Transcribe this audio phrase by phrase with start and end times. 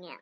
[0.00, 0.18] 念。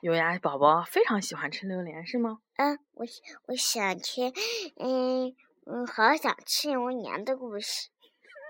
[0.00, 2.40] 优雅宝宝非常喜欢吃榴莲，是吗？
[2.56, 3.06] 嗯，我
[3.46, 4.32] 我想听，
[4.76, 5.34] 嗯
[5.64, 7.88] 嗯，好想吃榴莲的故事。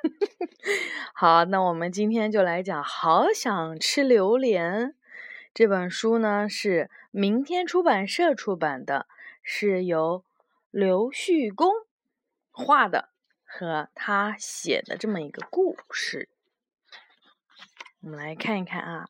[1.14, 4.88] 好，那我们今天就来讲《好想吃榴莲》
[5.54, 9.06] 这本书呢，是明天出版社出版的，
[9.42, 10.24] 是由
[10.70, 11.72] 刘旭公
[12.50, 13.08] 画的
[13.44, 16.28] 和他写的这么一个故事。
[18.00, 19.08] 我们来看一看啊，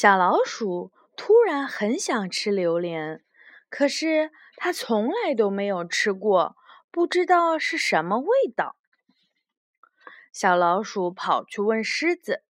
[0.00, 3.20] 小老鼠突然很想吃榴莲，
[3.68, 6.54] 可是它从来都没有吃过，
[6.92, 8.76] 不知道是什么味道。
[10.32, 12.44] 小老鼠跑去问狮子：“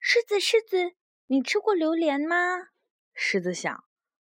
[0.00, 0.94] 狮子，狮子，
[1.28, 2.36] 你吃过榴莲吗？”
[3.14, 3.84] 狮子想：“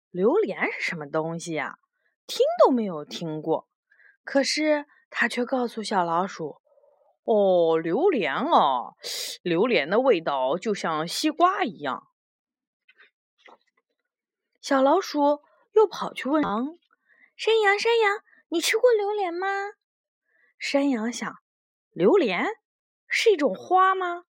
[0.10, 1.80] 榴莲是什么东西呀？
[2.26, 3.68] 听都没有听过。”
[4.24, 6.62] 可是他却告诉小老鼠
[7.28, 8.94] ：“哦，榴莲啊，
[9.42, 12.08] 榴莲的味道就像西瓜一样。”
[14.68, 16.78] 小老鼠又跑去问羊
[17.38, 19.48] ：“山羊，山羊，你吃过榴莲吗？”
[20.60, 21.36] 山羊想
[21.96, 22.46] ：“榴莲。”
[23.08, 24.26] 是一种花吗？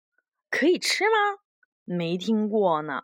[0.49, 1.39] 可以吃吗？
[1.85, 3.03] 没听过呢。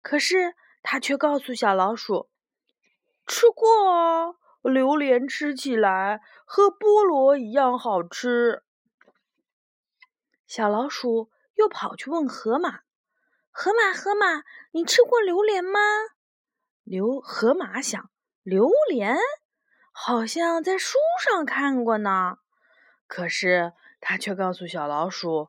[0.00, 2.30] 可是他却告诉小老鼠
[3.26, 8.62] ：“吃过啊，榴莲吃起来和菠萝一样好吃。”
[10.46, 12.82] 小老鼠又跑去问河马
[13.50, 15.80] ：“河马，河马，你吃过榴莲吗？”
[16.84, 18.10] 榴河马想
[18.44, 19.16] ：“榴莲
[19.90, 22.36] 好像在书上看过呢。”
[23.08, 23.72] 可是。
[24.06, 25.48] 他却告诉小老鼠：“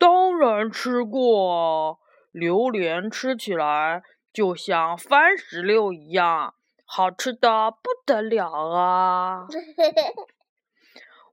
[0.00, 2.00] 当然吃过，
[2.30, 6.54] 榴莲吃起来就像番石榴一样，
[6.86, 9.46] 好吃的不得了啊！”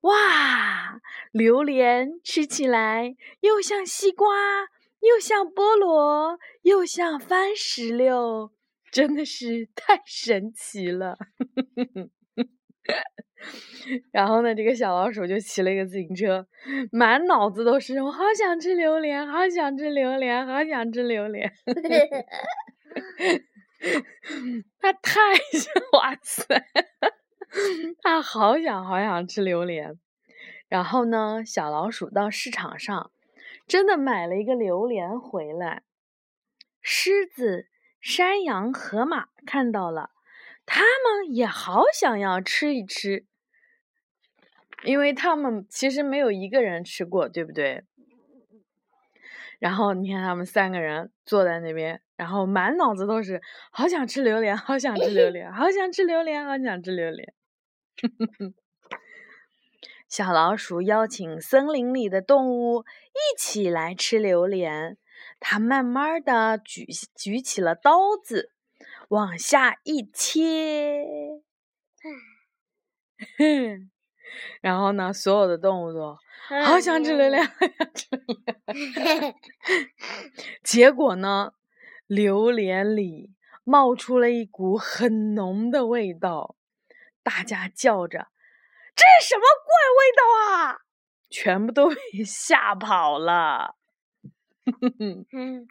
[0.04, 1.00] 哇，
[1.32, 4.28] 榴莲吃起来又像西瓜，
[5.00, 8.52] 又像菠萝，又像番石榴，
[8.91, 11.17] 真的是 太神奇了！
[14.11, 16.48] 然后呢，这个小老鼠就骑了一个自行车，
[16.92, 21.53] 满脑子都是我好想吃榴莲，好想吃榴莲，好想吃榴莲。
[24.80, 25.20] 他太
[25.93, 26.65] 哇塞，
[28.02, 29.99] 他好想好想吃榴莲。
[30.67, 33.11] 然后呢，小老鼠到市场上，
[33.67, 35.83] 真的买了一个榴莲回来。
[36.81, 37.67] 狮子、
[37.99, 40.11] 山羊、河马看到了，
[40.65, 43.25] 他们也好想要吃一吃。
[44.83, 47.83] 因为他们其实没有一个人吃过，对不对？
[49.58, 53.41] 然后你看他们三个人坐在那边，然后满脑子都是
[53.71, 57.33] 好想吃榴莲，好想吃榴莲，好想吃榴莲，好想吃榴莲。
[60.08, 64.95] 小老鼠邀请森林里的动物一起来吃榴莲，
[65.39, 68.52] 它慢慢的举举起了刀子，
[69.09, 71.05] 往下一切。
[73.37, 73.92] 哼。
[74.61, 76.17] 然后呢，所有的动物都
[76.65, 79.36] 好想吃榴莲，好想吃榴莲。
[80.61, 81.53] 结果呢，
[82.08, 83.33] 榴莲里
[83.64, 86.58] 冒出了一股很浓的味道，
[87.23, 88.27] 大家叫着
[88.93, 90.81] ：“这是什么怪味道啊！”
[91.31, 91.95] 全部都被
[92.26, 93.77] 吓跑了。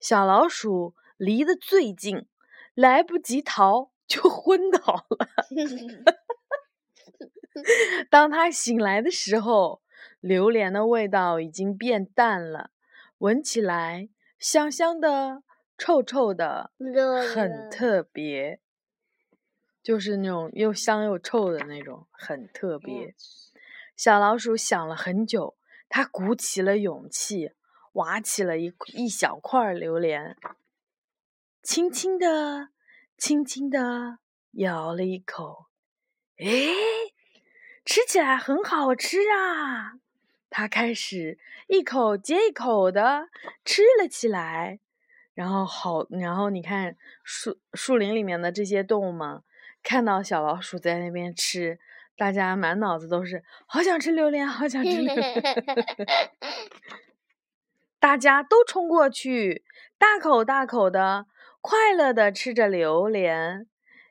[0.00, 2.26] 小老鼠离得最近，
[2.74, 5.26] 来不及逃就昏倒了。
[8.08, 9.82] 当他醒来的时候，
[10.20, 12.70] 榴莲的味道已经变淡了，
[13.18, 15.42] 闻起来香香的、
[15.76, 16.70] 臭臭的，
[17.34, 18.60] 很特别，
[19.82, 23.16] 就是那种又香又臭的那种，很特别。
[23.96, 25.56] 小老鼠想了很久，
[25.88, 27.50] 它鼓起了勇气，
[27.98, 30.36] 挖起了一一小块榴莲，
[31.62, 32.70] 轻轻的、
[33.16, 34.18] 轻轻的
[34.52, 35.66] 咬了一口，
[36.38, 36.72] 诶。
[37.84, 39.94] 吃起来很好吃啊！
[40.50, 41.38] 他开始
[41.68, 43.30] 一口接一口的
[43.64, 44.78] 吃了起来，
[45.32, 49.42] 然后好，然后你看树树林里面的这些动物们
[49.82, 51.78] 看到小老鼠在那边吃，
[52.14, 55.42] 大家满脑子都是好想吃榴莲，好想吃榴莲，
[58.00, 59.64] 大家都冲过去，
[59.98, 61.26] 大口大口的
[61.60, 63.66] 快乐的吃着榴莲。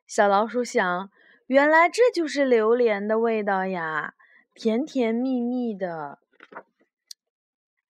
[0.05, 1.09] 小老鼠想。
[1.47, 4.15] 原来这就是榴莲的味道呀，
[4.53, 6.19] 甜甜蜜蜜的。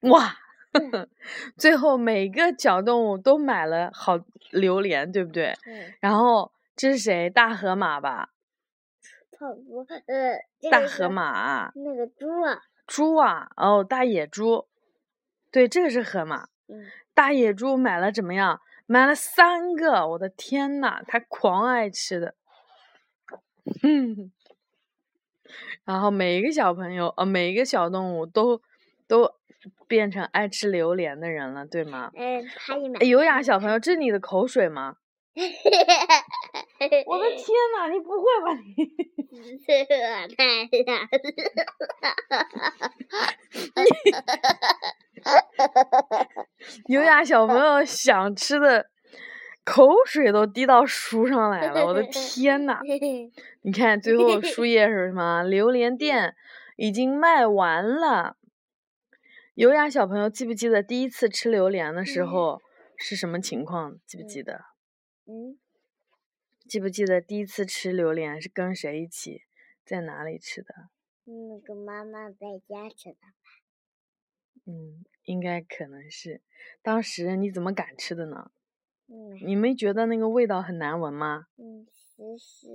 [0.01, 0.35] 哇，
[1.57, 4.19] 最后每个小动物都买了好
[4.51, 5.55] 榴莲，对不对？
[5.99, 7.31] 然后这是谁？
[7.31, 8.29] 大河马吧？
[10.69, 11.71] 大河马。
[11.73, 12.61] 那个猪啊。
[12.85, 13.49] 猪啊！
[13.57, 14.67] 哦，大野猪。
[15.57, 16.43] 对，这个是河马。
[16.67, 16.85] 嗯。
[17.15, 18.61] 大野猪买了怎么样？
[18.85, 22.35] 买了三个，我的天呐，他狂爱吃的。
[23.81, 24.31] 嗯，
[25.83, 28.61] 然后每一个小朋友，呃，每一个小动物都
[29.07, 29.33] 都
[29.87, 32.11] 变成爱吃榴莲的人了，对吗？
[32.15, 32.99] 嗯，他也买。
[32.99, 34.97] 优雅小朋友，这是你的口水吗？
[37.07, 38.85] 我的天呐，你不会吧你？
[39.65, 39.85] 是
[46.87, 48.89] 优雅小朋友想吃的，
[49.63, 52.79] 口水都滴到书上来了，我的天呐！
[53.63, 55.43] 你看最后 书页是什么？
[55.43, 56.35] 榴莲店
[56.75, 58.37] 已经卖完了。
[59.55, 62.61] 优雅小朋友记不记得第一次吃榴莲的时候
[62.95, 63.97] 是什么情况？
[64.05, 64.61] 记不记得？
[65.25, 65.57] 嗯，
[66.67, 69.41] 记不记得第一次吃榴莲是跟谁一起，
[69.83, 70.73] 在哪里吃的？
[71.25, 73.17] 嗯，跟妈妈在家吃的。
[74.67, 76.41] 嗯，应该可能是。
[76.81, 78.51] 当时你怎么敢吃的呢？
[79.07, 81.47] 嗯，你没觉得那个味道很难闻吗？
[81.55, 82.67] 嗯，其实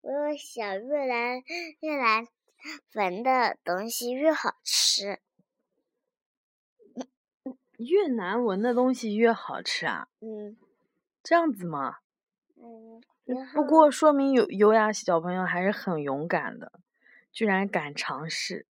[0.00, 1.42] 我想越来
[1.80, 2.26] 越难
[2.94, 5.20] 闻的东西越好吃。
[7.78, 10.08] 越难闻的东西越好吃啊？
[10.20, 10.56] 嗯，
[11.22, 11.98] 这样子吗？
[12.56, 13.00] 嗯，
[13.54, 16.80] 不过说明有优雅小朋友还是很勇敢的，
[17.30, 18.66] 居然敢尝试。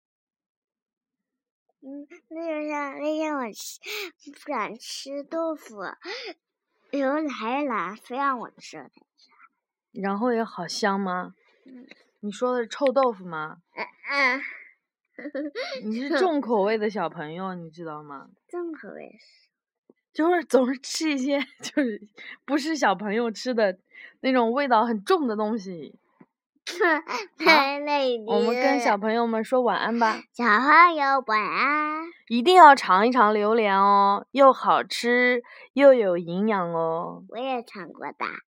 [1.88, 3.80] 嗯，那就像那天我吃
[4.30, 5.76] 不敢吃豆腐，
[6.90, 8.90] 有来了非让我吃。
[9.92, 11.34] 然后也好香吗？
[11.64, 11.86] 嗯，
[12.20, 13.62] 你说的是臭豆腐吗？
[13.74, 14.42] 嗯嗯。
[15.82, 18.28] 你是重口味的小朋友，你知道吗？
[18.48, 19.48] 重口味是，
[20.12, 22.06] 就是总是吃一些 就是
[22.44, 23.78] 不是小朋友吃的
[24.20, 25.98] 那种味道很重的东西。
[27.38, 30.20] 太累我们跟小朋友们说晚安吧。
[30.32, 32.02] 小朋友晚安。
[32.28, 35.42] 一定要尝一尝榴莲哦，又好吃
[35.72, 37.22] 又有营养哦。
[37.28, 38.47] 我也尝过的。